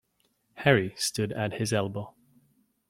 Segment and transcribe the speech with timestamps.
[0.55, 2.11] Harry stood at his elbow.